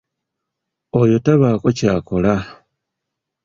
[0.99, 2.33] Oyo tabaako kyakola.